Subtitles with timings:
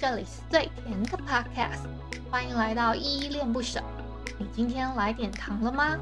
[0.00, 1.80] 这里是最甜的 Podcast，
[2.30, 3.82] 欢迎来到依依恋不舍。
[4.38, 5.98] 你今天来点糖了吗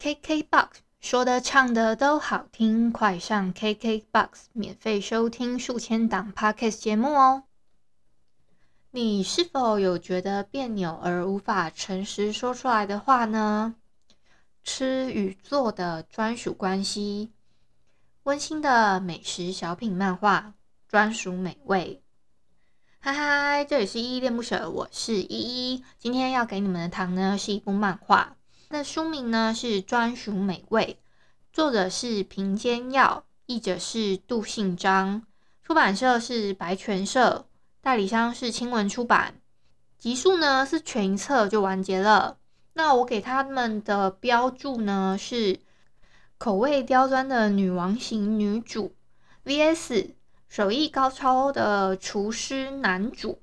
[0.00, 7.44] ？KKBOX 说的唱的都好听，快上 KKBOX 免费收听数千档 Podcast 节目哦。
[8.96, 13.74] 你是否有觉得别扭而无法诚实说出来的话呢？
[14.64, 17.30] 吃与做的专属关系，
[18.22, 20.54] 温馨的美食小品漫画，
[20.88, 22.00] 专属美味。
[22.98, 25.84] 嗨嗨，这里是依依恋不舍，我是依依。
[25.98, 28.38] 今天要给你们的糖呢，是一部漫画。
[28.70, 30.96] 那书名呢是《专属美味》，
[31.52, 35.26] 作者是平间耀，译者是杜信章，
[35.62, 37.46] 出版社是白泉社。
[37.86, 39.36] 代理商是青文出版，
[39.96, 42.36] 集数呢是全一册就完结了。
[42.72, 45.60] 那我给他们的标注呢是
[46.36, 48.92] 口味刁钻的女王型女主
[49.44, 50.14] VS
[50.48, 53.38] 手艺高超的厨师男主。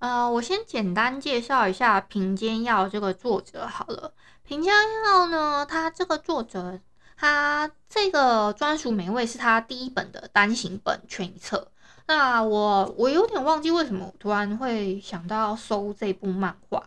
[0.00, 4.12] 呃，我先简单介绍一下平间耀这个作者好了。
[4.42, 4.74] 平间
[5.06, 6.78] 耀呢，他这个作者，
[7.16, 11.68] 他这个专属美味是他第一本的单行本全一册。
[12.10, 16.82] 那我我有点忘记为什么突然会想到要收这部漫画，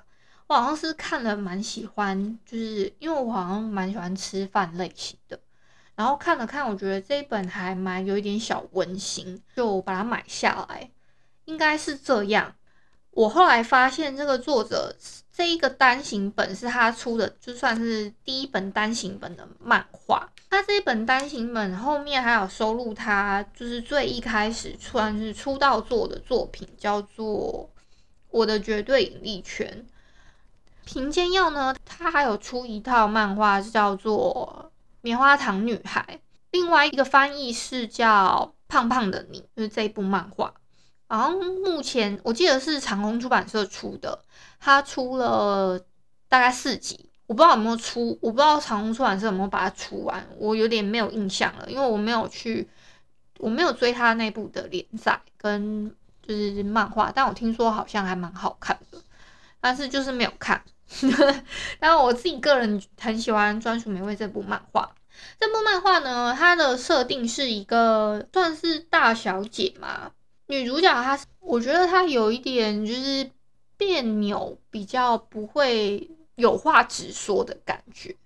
[0.47, 5.39] 我好像是看了蛮喜欢，就是因为我好像蛮喜欢吃饭类型的，
[5.95, 10.91] 然后看了看，我觉得这一本还蛮有一点小温馨，就把它买下来，
[11.45, 12.53] 应该是这样。
[13.15, 14.95] 我后来发现这个作者
[15.31, 20.29] 这一个单行本是他出的，就算是第一本单行本的漫画。
[20.49, 27.69] 他这一本单行本后面还有收录他就是最一开始算是出道作的作品，叫做
[28.29, 29.85] 《我的绝对引力圈》。
[30.85, 36.05] 平间耀呢，他还有出一套漫画，是叫做《棉花糖女孩》，
[36.51, 40.53] 另外一个翻译是叫《胖胖的你》，就是这一部漫画。
[41.17, 44.19] 好像目前我记得是长虹出版社出的，
[44.59, 45.79] 他出了
[46.27, 47.09] 大概四集。
[47.25, 52.67] 我不知道有没有出，我不知道长虹出版社有没有把它出完，我有点没有印象了，因为我没有去，
[53.39, 55.89] 我没有追他那部的连载跟
[56.21, 58.99] 就是漫画，但我听说好像还蛮好看的，
[59.61, 60.61] 但是就是没有看。
[61.79, 64.93] 但我自己个人很喜欢《专属美味》这部漫画。
[65.39, 70.11] 这部漫画呢，它的设定是一个算是大小姐嘛，
[70.47, 73.29] 女主角她，我觉得她有一点就是
[73.77, 76.09] 别扭，比较不会。
[76.35, 78.17] 有话直说的感觉，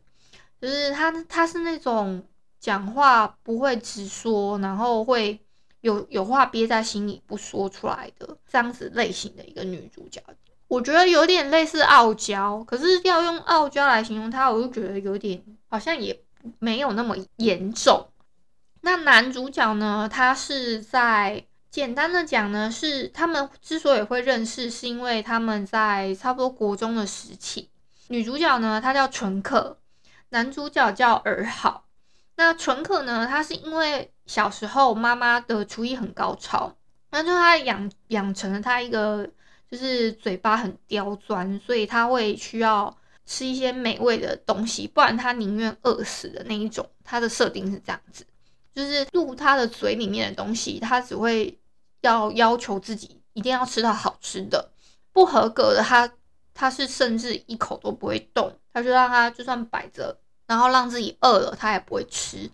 [0.62, 2.24] 就是她她是那种
[2.58, 5.38] 讲话不会直说，然后会
[5.82, 10.24] 有有话憋在心里不说出来的这样子类型的一个女主角。
[10.70, 16.18] 我觉得有点类似傲娇，可是要用傲娇来形容她，我就觉得有点好像也
[16.60, 18.08] 没有那么严重。
[18.80, 20.08] 那男主角呢？
[20.10, 27.70] 他是在简单的讲呢，是他们之所以会认识，是因为他们在差不多国中的时期。
[28.08, 29.78] 女主角呢，她叫纯可，
[30.30, 31.86] 男主角叫尔好。
[32.36, 36.74] 那纯可呢，她是因为小时候妈妈的厨艺很高超，
[37.12, 39.30] 那就她养养成了她一个
[39.70, 42.96] 就是嘴巴很刁钻，所以她会需要
[43.26, 46.90] 吃一些美味的东西，不然她宁愿饿死的那一种。
[47.04, 48.26] 她的设定是这样子，
[48.78, 51.58] 就是入他的嘴里面的东西，他只会
[52.02, 54.70] 要要求自己一定要吃到好吃的，
[55.12, 56.08] 不合格的他。
[56.60, 60.18] 他是甚至一口都不会动，他就让他就算摆着，
[60.48, 62.50] 然后让自己饿了，他也不会吃。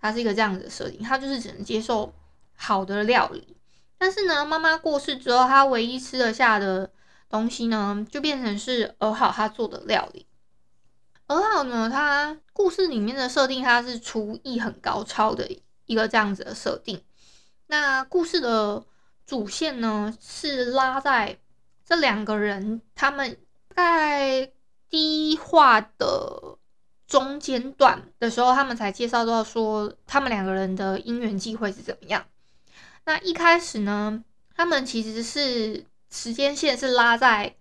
[0.00, 2.12] 他是一个这样子的设定，他就是只能接受
[2.54, 3.56] 好的料理。
[3.98, 6.88] 但是呢，妈妈过世之后，他唯一吃得下的
[7.28, 10.24] 东西呢，就变成是尔好他做的料理。
[11.34, 15.48] 很好呢，他故事里面的设定，他是厨艺很高超的
[15.86, 17.02] 一个这样子的设定。
[17.66, 18.84] 那故事的
[19.26, 21.38] 主线呢，是拉在。
[21.84, 23.36] 这两个人，他们
[23.74, 24.50] 在
[24.88, 26.56] 第一话的
[27.06, 32.24] 中间段的时候，他们才介绍到说，他们两个人的姻缘际会是怎么样。
[33.04, 34.24] 那一开始呢，
[34.54, 37.56] 他们其实是时间线是拉在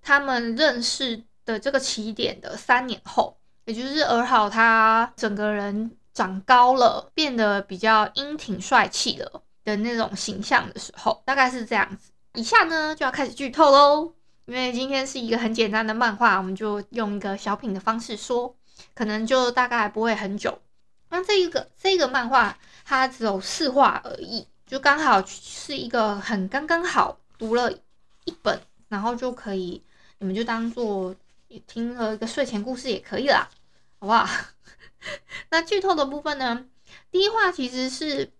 [0.00, 3.34] 他们认识的这个起点的三年后，
[3.64, 12.10] 也就是尔好他整个人长高了，变得比较英挺帅气了的那种形象的时候，大概是这样子。
[12.34, 14.12] 以下呢就要开始剧透喽，
[14.44, 18.54] 因为今天是一个很简单的漫画，我们就用一个小品的方式说，
[18.94, 20.58] 可能就大概不会很久。
[21.08, 27.72] 那这一个这个漫画它只有四话而已，就刚好是一个很刚刚好读了
[28.24, 29.82] 一本，然后就可以
[30.18, 31.14] 你们就当做
[31.66, 33.48] 听了一个睡前故事也可以啦，
[33.98, 34.28] 好不好？
[35.50, 36.66] 那剧透的部分呢？
[37.10, 38.30] 第一话其实是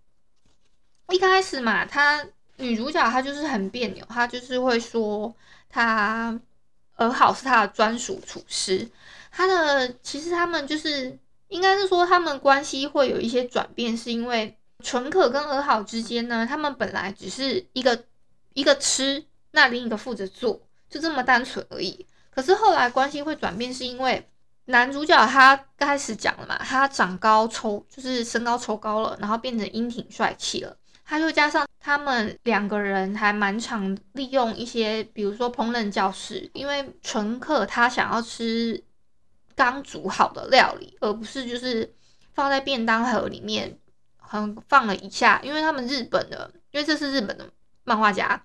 [1.08, 2.26] 一开始嘛，她
[2.56, 5.34] 女主角她就是很别扭，她就是会说
[5.68, 6.38] 她
[6.96, 8.88] 儿好是她的专属厨师，
[9.30, 11.18] 她的其实他们就是
[11.48, 18.04] 应该是说他们关系会有一些转变，是因为纯可跟儿好之间呢，他们本来只是一个
[18.54, 20.60] 一个吃，那另一个负责做，
[20.90, 22.04] 就这么单纯而已。
[22.36, 24.30] 可是后来关系会转变，是因为。
[24.68, 30.76] 男主角他开始讲了嘛，他长高抽就是身高抽高了，然后变成英挺帅气了。
[31.04, 38.82] 他就加上他们两个人还蛮常利用一些，比如说烹饪教室，因为纯客他想要吃
[39.54, 41.94] 刚煮好的料理，而不是就是
[42.34, 43.78] 放在便当盒里面，
[44.18, 45.40] 很放了一下。
[45.44, 47.48] 因为他们日本的，因为这是日本的
[47.84, 48.44] 漫画家，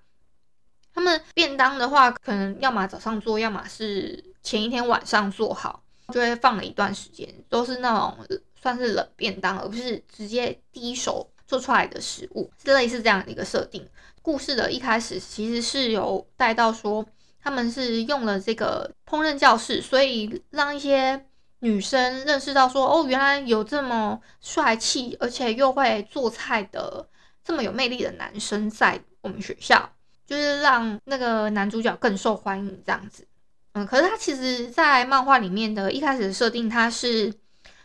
[0.94, 5.82] 他们便当的话，可能要么早上做，要么是前一天晚上做好。
[6.08, 8.18] 就会放了一段时间，都是那种
[8.60, 13.88] 算是冷便当，而不是直接第一手做出来的食物，是类似这样的一个设定。
[14.20, 17.06] 故事的一开始其实是有带到说，
[17.42, 21.24] 他们是用了这个烹饪教室，所以让一些
[21.60, 27.08] 女生认识到说，哦，原来有这么帅气而且又会做菜的
[27.42, 29.90] 这么有魅力的男生在我们学校，
[30.32, 33.28] 就是让那个男主角更受欢迎这样子。
[33.74, 37.30] 嗯，可是他其实，在漫画里面的一开始的设定，他是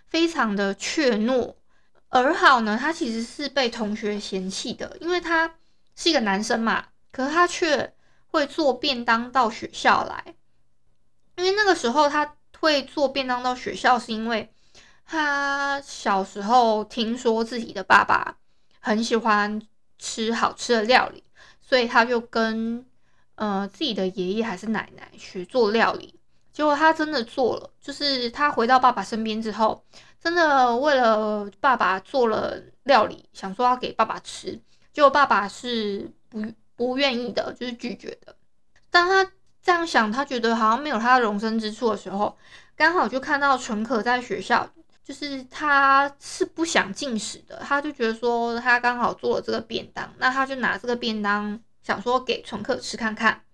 [0.05, 1.53] 非常的怯懦。
[2.07, 5.55] 而好呢，他其实是被同学嫌弃的，因为他
[5.97, 7.93] 是一个男生嘛，可是他却
[8.27, 10.23] 会做便当到学校来。
[11.35, 14.49] 因为那个时候他会做便当到学校，是因为
[15.05, 18.37] 他小时候听说自己的爸爸
[18.79, 19.61] 很喜欢
[19.99, 21.21] 吃好吃的料理，
[21.67, 22.85] 所以他就跟。
[23.39, 26.19] 呃，自己的爷爷还是奶奶学做料理，
[26.51, 27.69] 结果他真的做了。
[27.79, 29.85] 就是他回到爸爸身边之后，
[30.19, 34.59] 真的为了爸爸做了料理，想说要给爸爸吃，
[34.91, 36.43] 结果爸爸是不
[36.75, 38.35] 不愿意的，就是拒绝的。
[38.89, 39.31] 当他
[39.61, 42.35] 这样想，他觉得好像没有他的容身之处的时候，
[42.75, 44.67] 刚好就看到纯可在学校，
[45.07, 51.57] 就是他是不想进食的，他就觉得说他刚好做了这个便当，那他就拿这个便当。
[51.83, 53.45] 想说给纯可吃看看，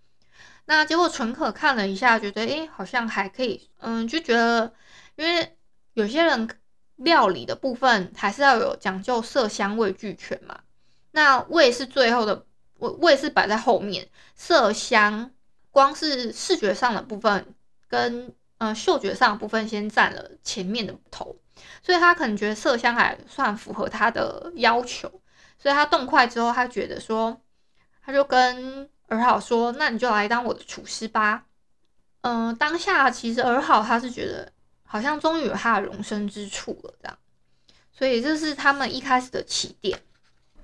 [0.65, 4.73] 那结果纯可看了一下，觉得诶好像还可以，嗯，就觉得
[5.17, 5.55] 因为
[5.93, 6.49] 有些人
[6.95, 10.61] 料理的部分还是要有讲究色香味俱全嘛。
[11.11, 12.47] 那味是最后的，
[12.79, 15.29] 味味是摆在后面，色香
[15.69, 17.53] 光是视觉上的部分
[17.87, 21.37] 跟嗯嗅觉上的部分先占了前面的头，
[21.81, 25.09] 所以他可能觉得色香还算符合他的要求，
[25.57, 27.39] 所以他动筷之后，他觉得说。
[28.05, 31.45] 他就跟尔好说：“那你就来当我的厨师吧。”
[32.19, 34.51] 嗯，当下其实尔好他是觉得
[34.83, 37.17] 好像终于有他的容身之处了，这样，
[37.93, 39.97] 所以这是他们一开始的起点。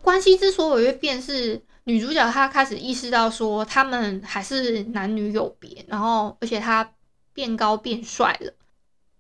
[0.02, 6.92] 关系之所以会变，是女主角她开始意识到说他们还是男女有别，然后而且他
[7.32, 8.52] 变高变帅了，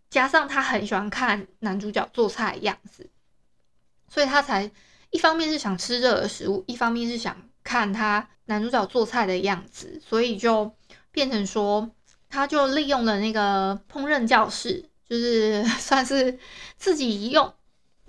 [0.10, 3.10] 加上他很喜欢看男主角做菜的样子，
[4.08, 4.72] 所以他才
[5.10, 7.36] 一方面是想吃热的食物，一方面是想。
[7.62, 10.74] 看他男主角做菜的样子，所以就
[11.12, 11.88] 变成说，
[12.28, 16.39] 他就利用了那个烹饪教室，就是 算是
[16.75, 17.54] 自己用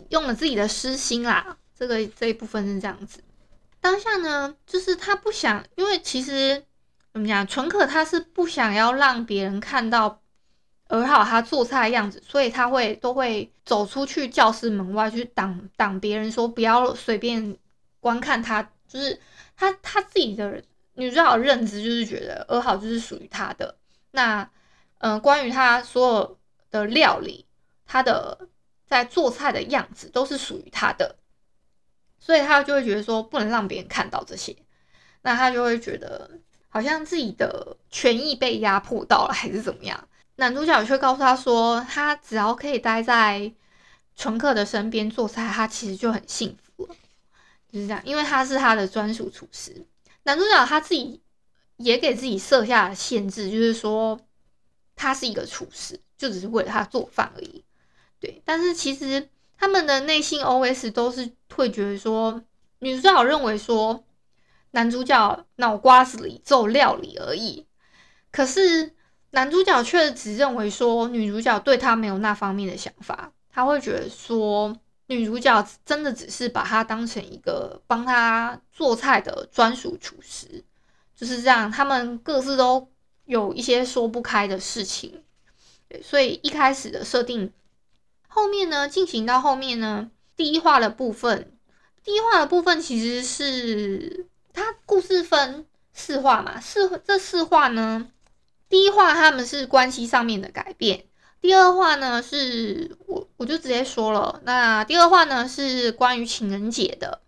[0.08, 1.58] 用了自己的私心啦。
[1.76, 3.22] 这个这一部分是这样子。
[3.80, 6.64] 当下呢，就是他不想，因为其实
[7.12, 10.19] 怎么讲，纯可他是不想要让别人看到
[10.90, 17.56] 儿好他做菜的样子，所以他会都会走出去教室门外去挡挡别人，说不要随便
[17.98, 19.18] 观看他，就是。
[19.62, 20.62] 他他自己的
[20.94, 23.76] 女主角认知就是觉得儿好就是属于他的。
[24.12, 24.40] 那
[25.00, 26.38] 嗯、呃，关于他所有
[26.70, 27.44] 的料理，
[27.84, 28.48] 他的
[28.86, 31.16] 在做菜的样子都是属于他的，
[32.18, 34.56] 所以他就会觉得说不能让别人看到这些。
[35.20, 36.30] 那他就会觉得
[36.70, 40.08] 好像自己的权益被压迫到了，还是怎么样？
[40.40, 43.52] 男主角却告诉他说，他只要可以待在
[44.16, 46.96] 纯客的身边做菜，他其实就很幸福了。
[47.70, 49.84] 就是这样，因为他是他的专属厨师。
[50.22, 51.20] 男主角他自己
[51.76, 54.18] 也给自己设下了限制，就是说
[54.96, 57.62] 他是一个厨师，就只是为了他做饭而已。
[58.18, 59.28] 对，但是其实
[59.58, 62.42] 他们的内心 OS 都是会觉得说，
[62.78, 64.02] 女主角认为说
[64.70, 67.66] 男主角脑瓜子里只有料理而已，
[68.32, 68.94] 可是
[69.30, 74.76] 男主角却只认为说女主角对他没有那方面的想法，他会觉得说。
[75.12, 80.62] 女主角真的只是把他当成一个帮他做菜的专属厨师，
[81.16, 81.68] 就是这样。
[81.68, 82.88] 他们各自都
[83.24, 85.24] 有一些说不开的事情，
[86.00, 87.52] 所以一开始的设定，
[88.28, 91.58] 后面呢进行到后面呢，第一话的部分，
[92.04, 98.06] 第一话的部分其实是它故事分四话嘛，四这四话呢，
[98.70, 101.04] 第一话他们是关系上面的改变，
[101.42, 107.20] 第二话呢是我我就直接说了，那第二话呢是关于情人节的，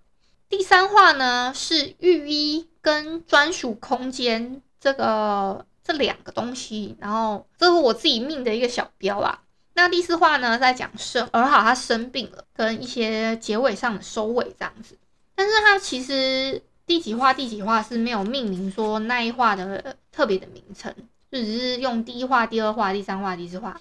[0.49, 5.66] 第三话呢是浴衣跟专属空间这个。
[5.84, 9.42] 这两个东西，然后这是我自己命的一个小标啊。
[9.75, 14.96] 那第四话呢，在讲生儿好他生病了，跟一些结尾上的收尾这样子。
[15.34, 20.94] 但是它其实第几话第几话是没有命名说那一话的特别的名称，
[21.33, 23.81] 就只是用第一话、第二话、第三话、第四话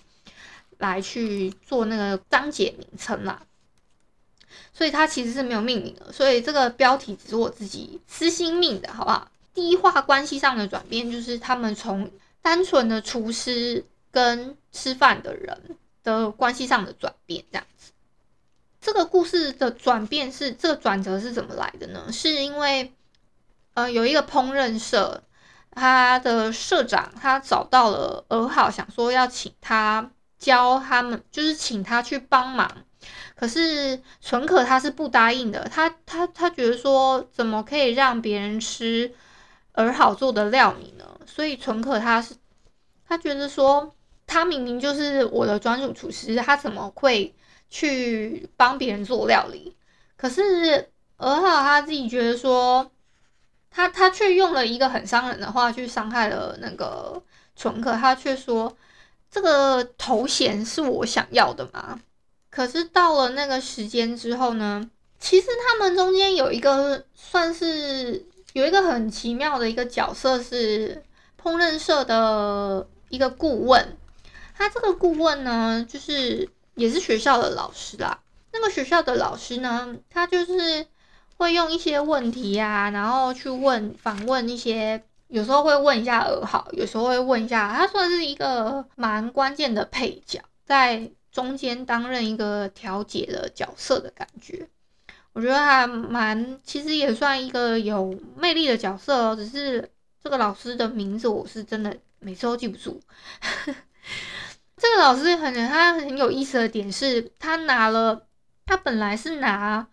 [0.77, 3.43] 来去做那个章节名称啦。
[4.73, 9.29] 所以它其实是没有命名的，所以这个标题只是我自己私心命的，好不好？
[9.53, 12.09] 第一话关系上的转变，就是他们从
[12.41, 17.91] 单纯的厨师跟吃饭的人的关系上的转变，这样子。
[18.79, 22.09] 这个故事的转变是这个转折是怎么来的呢？
[22.11, 22.93] 是因为
[23.73, 25.21] 呃有一个烹饪社，
[25.71, 32.69] 他的社长他找到了儿好，想说要请他教他们，就是请他去帮忙。
[33.35, 39.13] 可是纯可他是不答应的，他他他觉得说怎么可以让别人吃？
[39.73, 41.05] 儿好做的料理呢？
[41.25, 42.35] 所以纯可他是，
[43.07, 43.95] 他觉得说，
[44.27, 47.33] 他明明就是我的专属厨师，他怎么会
[47.69, 49.73] 去帮别人做料理？
[50.17, 52.91] 可是儿好他自己觉得说，
[53.71, 57.23] 他他却用了一个很伤人的话去伤害了那个
[57.55, 58.77] 纯可，他却说
[59.31, 61.99] 这个头衔是我想要的嘛？
[62.49, 64.87] 可是到了那个时间之后呢，
[65.19, 68.27] 其实他们中间有一个算是。
[68.53, 71.01] 有一个很奇妙的一个角色是
[71.41, 73.97] 烹饪社的一个顾问，
[74.53, 78.19] 他这个顾问呢，就是也是学校的老师啦。
[78.51, 80.85] 那个学校的老师呢，他就是
[81.41, 94.69] 会用一些问题、啊，然后去问访问一些，有时候会问一下儿好，有时候会问一下，他算是一个蛮关键的配角，在中间担任一个调解的角色的感觉。
[95.33, 99.35] 我觉得还蛮，其实也算一个有魅力的角色哦。
[99.35, 99.89] 只是
[100.23, 103.01] 这个老师的名字我是真的每次都记不住。
[104.77, 108.27] 这个老师很他很有意思的点是，他拿了
[108.67, 109.87] 他本来是拿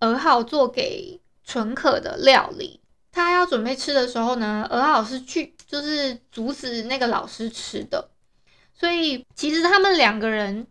[0.00, 2.80] 儿好做给纯可的料理，
[3.12, 8.10] 他要准备吃的时候呢，儿好是去就是阻止那个老师吃的。
[8.74, 10.66] 所以其实他们两个人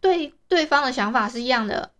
[0.00, 1.90] 对对方的想法是一样的。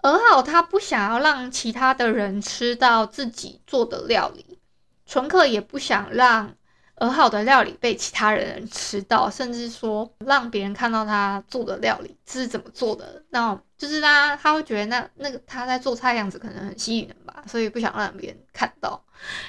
[0.00, 4.58] 儿好他不想要让其他的人吃到自己做的料理，
[5.04, 6.54] 纯可也不想让
[7.00, 19.00] 儿好的料理被其他人吃到，甚至说让别人看到他做的料理是怎么做的，那就是他他会觉得那那个他在做菜样子可能很吸引人吧，所以不想让别人看到。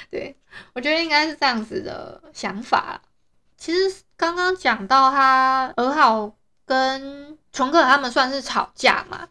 [0.09, 0.35] 对，
[0.73, 3.01] 我觉得应该是这样子的想法。
[3.57, 6.31] 其实刚刚讲到他儿好
[6.65, 9.27] 跟纯可他们算是吵架嘛。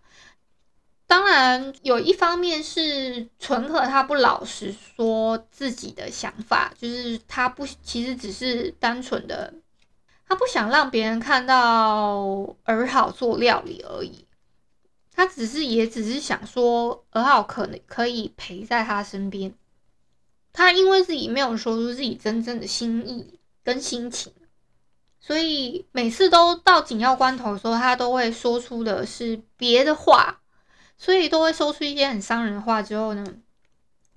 [1.09, 9.55] 当然，有一方面是纯可他不老实说自己的想法，就是他不其实只是单纯的，
[10.29, 14.27] 他不想让别人看到尔好做料理而已，
[15.15, 19.55] 他只是也只是想说尔好可能可以陪在他身边，
[20.53, 24.31] 他因为自己没有说出自己真正的心意跟心情，
[25.19, 30.41] 所以每次都到紧要关头的时候，他都会说出的是别的话。
[30.99, 33.25] 所以都会说出一些很伤人的话之后呢，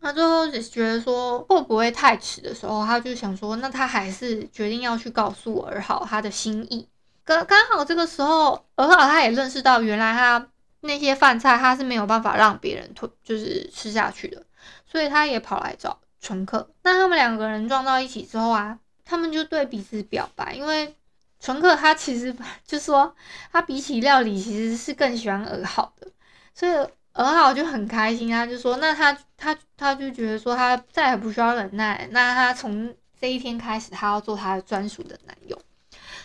[0.01, 6.87] 他最后只觉得说会不会太迟的时候，他就想说，那他还是决定要去告诉尔好他的心意。
[7.23, 10.49] 刚刚好这个时候，尔好他也认识到，原来他
[10.81, 14.43] 那些饭菜他是没有办法让别人吞，就是吃下去的，
[14.91, 16.67] 所以他也跑来找纯客。
[16.81, 20.95] 那他们两个人撞到一起之后啊，他们就对彼此表白，因为
[21.39, 22.35] 纯客他其实
[22.65, 23.15] 就说，
[23.51, 26.07] 他比起料理其实是更喜欢尔好的。
[26.53, 26.71] 所以
[27.13, 35.59] 尔好就很开心，他就说：“那他他他就觉得说他再也不需要忍耐，那他从这一天开始，他要做他的专属的男友。”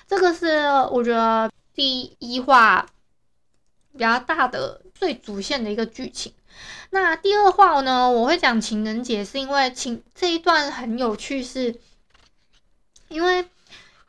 [0.06, 2.86] 这个是我觉得第一话
[3.92, 6.32] 比较大的最主线的一个剧情。
[6.90, 11.74] 那第二话呢，我会讲情人节，是因为情这一段很有趣，是
[13.08, 13.48] 因为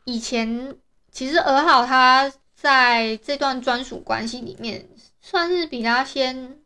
[0.04, 0.76] 以前
[1.10, 4.88] 其实尔好他在这段专属关系里面。
[5.30, 6.58] 算是比较先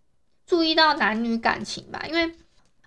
[0.46, 2.32] 注意到男女感情吧，因为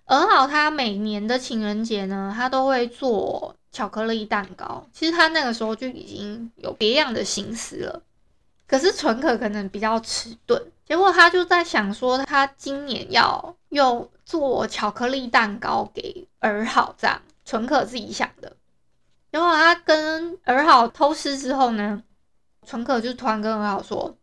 [0.06, 4.88] 而好他每年的情人节呢，他都会做巧克力蛋糕。
[4.94, 8.02] 其实他那个时候就已经有别样的心思了。
[8.66, 18.56] 可是纯可可能比较迟钝，结果他就在想说，他今年要用做巧克力蛋糕给尔好，这样纯可自己想的。
[19.30, 22.02] 结果他跟尔好偷师之后呢，
[22.66, 24.16] 纯可就突然跟尔好说：“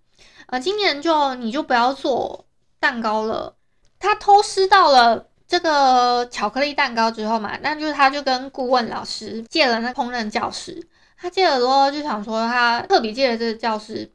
[0.46, 2.44] 呃，今年就你就不要做
[2.78, 3.56] 蛋糕了。”
[3.98, 10.88] 他偷师到了这个巧克力蛋糕之后嘛，那就是他就跟顾问老师借了那烹饪教室。
[11.16, 14.12] 他借了之后就想说，他特别借了这个教室。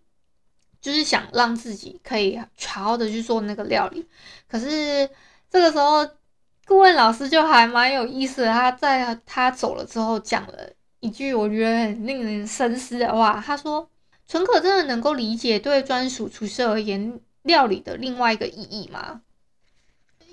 [0.79, 4.07] 就是想让自己可以好好的去做那个料理，
[4.47, 5.09] 可是
[5.49, 6.07] 这个时候
[6.65, 10.69] 顾问老师就还蛮有意思的，他在他走了之后讲了
[10.99, 13.89] 一句我觉得很令人深思的话，他说
[14.27, 19.21] ：“纯可真的能够理解对专属厨师而言料理的另外一个意义吗？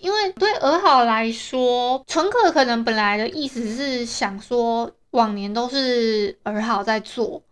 [0.00, 7.42] 因为对尔好来说，纯可可能本来的意思是想说往年都是尔好在做。”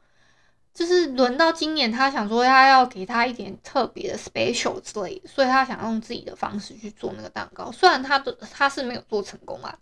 [0.75, 7.71] 就是轮到今年，他想说他要给他一点特别的 special 之类的，所以他想用自己的方式去做那个蛋糕。
[7.71, 9.79] 虽然他的他是没有做成功啊，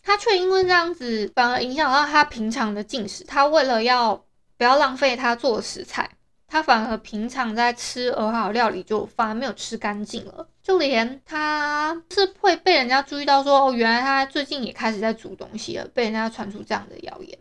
[0.00, 3.24] 他却因为这样子反而影响到他平常的进食。
[3.24, 4.24] 他为了要
[4.58, 6.10] 不要浪费他做的食材，
[6.46, 10.46] 他反而平常在吃而好料理就反而没有吃干净了。
[10.62, 17.38] 就连他是会被人家注意到说哦，原来他最近也开始在煮东西了，被人家传出这样的谣言。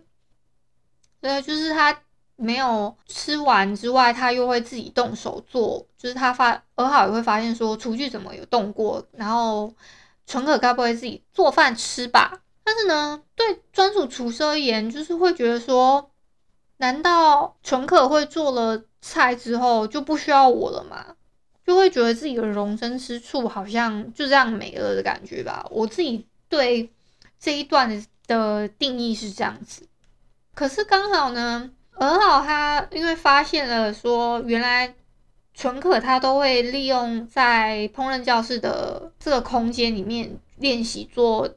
[1.19, 1.99] 对，就是他。
[2.39, 9.73] 没有吃完之外，他又会自己动手做，就是他发而好也会发现说厨具怎么有动过，然后
[10.27, 12.39] 纯可该不会自己做饭吃吧？
[12.63, 16.11] 但是呢，对专属厨师而言，就是会觉得说，
[16.77, 21.15] 难道纯可会做了菜之后就不需要我了吗？
[21.65, 25.65] 就会觉得自己的容身之处好像就这样没了的感觉吧？
[25.69, 26.89] 我自己对
[27.39, 29.87] 这一段的定义是这样子，
[30.53, 31.71] 可是刚好呢。
[31.99, 34.93] 很好，他因为发现了说，原来
[35.55, 41.49] 纯可他都会利用在烹饪教室的这个空间里面练习做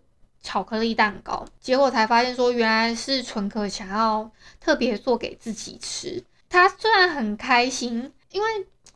[0.42, 6.22] 巧克力蛋糕，结果才发现说，原来是纯可想要特别做给自己吃。
[6.48, 8.48] 他虽然很开心，因为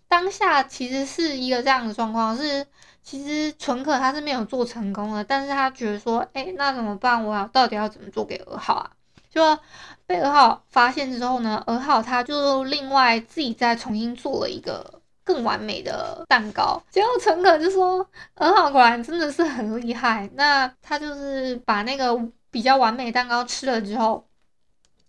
[0.08, 2.66] 当下其实是一个这样的状况，是
[3.02, 7.24] 其实纯可他是没有做成功的，但是他觉得说，哎，那怎么办？
[7.24, 8.90] 我要到底要怎么做给二号啊？
[9.30, 9.58] 就
[10.06, 16.80] 被二号发现之后呢，二号他就另外自己再重新做了一个更完美的蛋糕。
[16.90, 18.06] 结果陈可就说，
[18.36, 20.30] 很好果然真的是很厉害。
[20.34, 22.16] 那他就是把那个
[22.50, 24.24] 比较完美蛋糕吃了之后，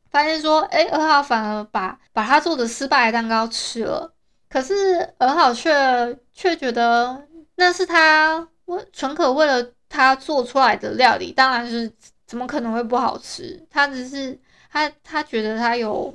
[0.10, 4.14] 发现说，哎，而好反而把把他做的失败的蛋糕吃了。
[4.50, 11.92] 可是而好却却觉得那是他为纯可为了他做出来的料理，当然是。
[12.28, 13.64] 怎么可能会不好吃？
[13.70, 14.36] 他只是
[14.72, 16.12] 他他觉得他有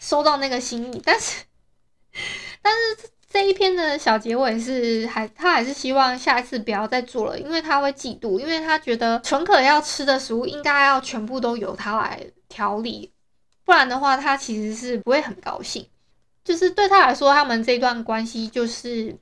[0.00, 1.44] 收到那个心意，但是
[3.50, 13.10] 一篇的小结尾是还他还是希望下一次不要再做了，因为他会嫉妒，因为他觉得纯可要吃的食物应该要全部都由他来调理，
[13.64, 15.84] 不然的话他其实是不会很高兴。
[16.44, 19.16] 就是对他来说，他们这段关系就是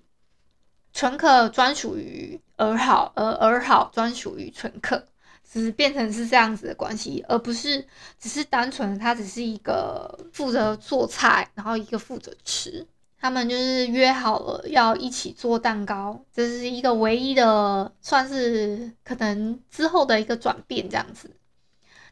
[0.93, 5.03] 纯可专属于尔好，而尔好专属于纯可。
[5.51, 7.83] 只是变成是这样子的关系，而不是
[8.21, 12.87] 只是单纯的他只是一个负责做菜，然后一个负责吃。
[13.21, 21.37] 他们就是约好了要一起做蛋糕，这是一个唯一的算是可能之后的一个转变这样子。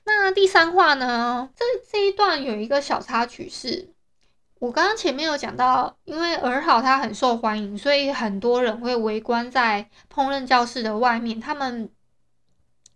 [0.05, 1.49] 那第三话呢？
[1.55, 3.89] 这这一段有一个小插曲是，
[4.59, 11.89] 我刚刚前面有讲到，因为而好他很受欢迎，所以很多人会围观在烹饪教室的外面，他们。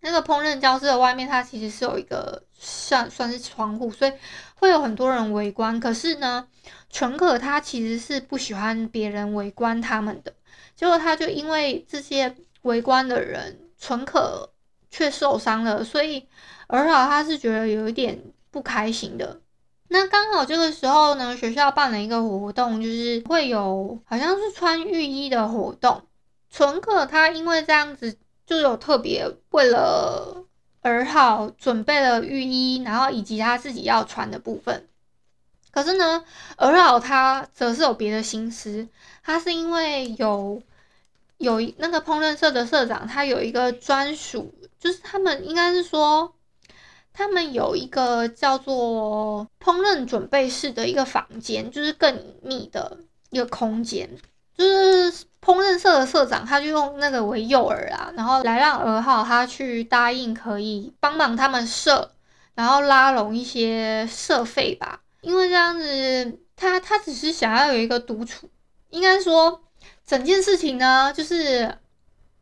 [0.03, 4.11] 那个烹饪教室的外面，它其实是有一个算算是窗户，所以
[4.55, 5.79] 会有很多人围观。
[5.79, 6.47] 可是呢，
[6.89, 10.33] 纯可他其实是不喜欢别人围观他们的，
[10.75, 14.51] 结果他就因为这些围观的人，纯可
[14.89, 16.27] 却受伤了，所以
[16.65, 19.39] 而好他是觉得有一点不开心的。
[19.89, 26.01] 那刚好这个时候呢，学校办了一个活动，就是会有好像是穿浴衣的活动，
[26.49, 28.17] 纯可他因为这样子。
[28.51, 30.45] 就有特别为了
[30.81, 34.89] 而好准备了浴衣，然后以及他自己要穿的部分。
[35.71, 36.25] 可是呢，
[36.57, 38.89] 而好他则是有别的心思。
[39.23, 40.61] 他是因为有
[41.37, 46.35] 有那个烹饪社的社长，他有一个专属，就是他们应该是说，
[47.13, 52.97] 他们有一个叫做烹饪准备室的一个房间，就是更密的
[53.29, 54.09] 一个空间，
[54.57, 62.11] 就是烹饪社的社长他就用那个为诱饵啊，然后来让儿浩他去答应可以帮忙他们社，
[62.53, 65.01] 然后拉拢一些社费吧。
[65.21, 68.49] 因为这样子，他他只是想要有一个独处，
[68.89, 69.63] 应该说
[70.05, 71.77] 整件事情呢，就是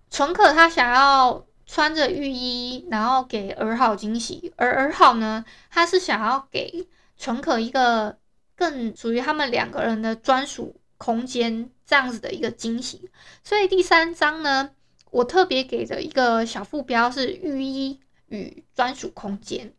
[0.10, 8.18] 纯可他想要穿着浴衣，然后给儿浩惊喜，而儿浩呢，他是想要给纯可一个
[8.56, 13.10] 更属于他们两个人的专属空间，这样子的一个惊喜。
[13.44, 14.70] 所以第三章呢，
[15.10, 19.74] 我特别给的一个小副标是浴衣与专属空间。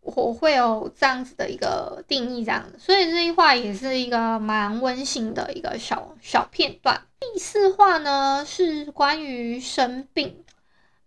[0.00, 7.02] 我会有这样子的一个定义，这样子，所以这一话也是一个蛮温馨的一个小小片段。
[7.18, 10.44] 第四话呢是关于生病，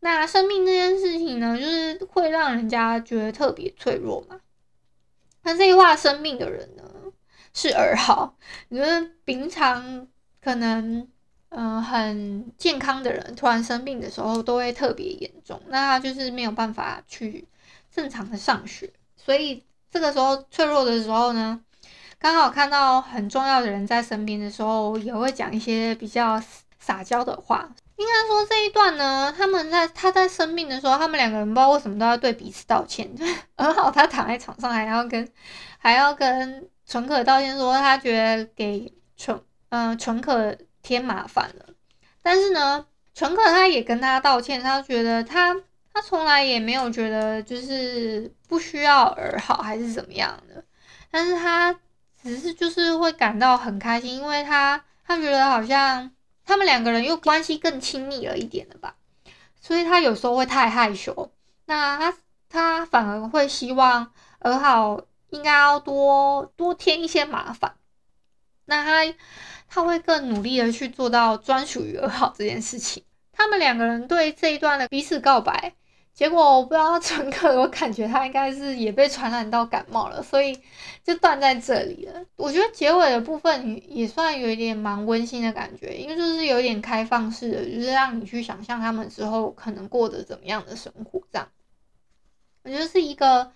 [0.01, 4.41] 那生病这件事情呢，就是会让人家觉得特别脆弱嘛。
[5.43, 6.83] 那这一话生病的人呢
[7.61, 8.33] 是二号，
[8.69, 10.07] 你觉得平常
[10.41, 11.05] 可能
[11.49, 17.47] 嗯、很健康的人，突然生病的时候都会特别严重，那他就是没有办法去。
[17.91, 21.59] 正常的上学，所以这个时候脆弱的时候呢，
[22.19, 26.41] 刚好看到很重要的人在身边的时候，也会讲一些比较
[26.79, 27.67] 撒娇的话。
[27.97, 33.09] 应该说这一段呢，他们在他在生病的时候，他们两个人不知道为什么都要对彼此道歉。
[33.57, 35.27] 而好，他躺在床上还要跟
[35.79, 41.65] 还要跟纯可道歉，说他觉得给纯嗯纯可添麻烦了。
[42.21, 45.55] 但是呢，纯可他也跟他道歉，他觉得他。
[45.91, 50.63] 他从来也没有觉得就是不需要而好还是怎么样的，
[51.09, 51.77] 但是他
[52.21, 56.09] 只是就是会感到很开心，因为他他觉得好像
[56.45, 58.95] 他们两个人又关系更亲密了一点了吧，
[59.59, 61.31] 所以他有时候会太害羞，
[61.65, 67.75] 那他他反而会希望而好应该要多多添一些麻烦，
[68.65, 69.13] 那他
[69.67, 73.03] 他会更努力的去做到专属于而好这件事情。
[73.31, 75.73] 他们两个人对这一段的彼此告白。
[76.11, 80.59] 结果我不知道纯可，我感觉他应该是也被传染到感冒了，所以
[81.01, 82.25] 就断在这里了。
[82.35, 91.47] 我觉得结尾的部分也算有一点蛮温馨的感觉，因为就是有点开放式的，就是让你去想象他们之后可能过得怎么样的生活这样。
[92.63, 93.53] 我觉得是一个，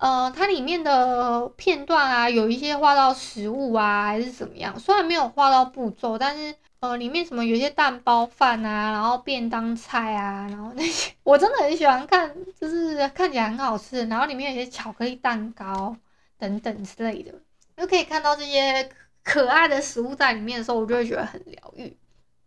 [0.00, 6.54] 呃，它里面的片段啊，有一些画到食物啊，还是怎么样，虽然没有画到步骤，但是。
[6.80, 15.94] 呃，里面什么有些蛋包饭啊，然后便当菜啊，然后那些 我真的很喜欢看，就是看起来很好吃，然后里面有些巧克力蛋糕
[16.38, 17.34] 等等之类的，
[17.76, 18.88] 就可以看到这些
[19.22, 21.94] 可爱的食物在里面的时候，我就会觉得很疗愈。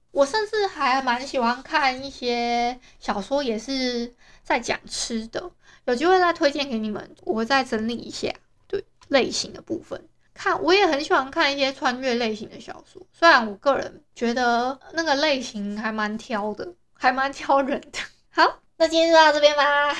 [0.09, 4.11] 我甚至还蛮喜欢看一些小说，也是
[4.41, 5.51] 在讲吃的，
[5.85, 8.33] 有机会再推荐给你们，我再整理一下
[8.67, 10.07] 对类型的部分。
[10.33, 17.99] 看，我也很喜欢看一些穿越类型的小说，虽然我个人觉得那个类型还蛮挑的，还蛮挑人的。
[18.31, 19.95] 好，那今天就到这边吧。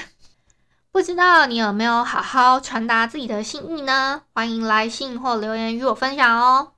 [0.92, 4.24] 不知道你有没有好好传达自己的心意呢？
[4.34, 6.74] 欢迎来信或留言与我分享哦。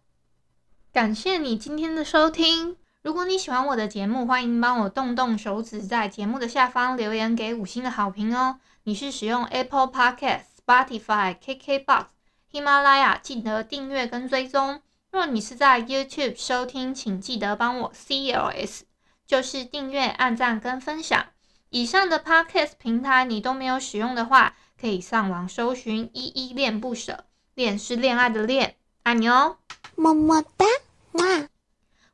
[0.91, 2.78] 感谢你今天的收听。
[3.04, 8.60] 如果你喜欢我的节目，欢迎帮我动动手指，在节目的下方留言给五星的好评哦。
[8.88, 12.06] 你是使用 Apple Podcast、Spotify、KKBox。
[12.52, 14.84] 喜马拉雅记得订阅跟追踪。
[15.10, 18.82] 若你是在 YouTube 收听，请记得帮我 CLS，
[19.26, 21.26] 就是订阅、按赞跟分享。
[21.71, 29.58] 以上的 Podcast 平台你都没有使用的话，可以上网搜寻“依依恋不舍”，恋是恋爱的恋，爱你哦，
[29.95, 30.65] 么么哒，
[31.13, 31.50] 哇！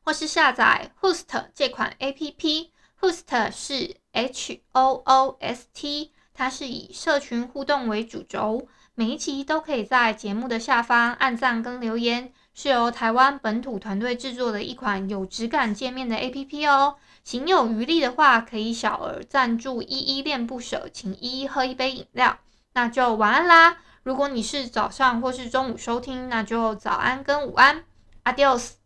[0.02, 8.68] 或是下载 Hoost 这款 APP，Hoost 是 H O O S T，它是以社群互动为主轴。
[8.94, 16.96] 每一期都可以在节目的下方按赞跟留言，是由台湾本土团队制作的一款有质感界面的 APP 哦。
[17.24, 22.38] 行有余力的话，可以小额赞助依依恋不舍，请依依喝一杯饮料。
[22.74, 23.78] 那就晚安啦！
[24.02, 27.84] 如果你是早上或是中午收听，那就早安跟午安
[28.24, 28.81] ，Adios。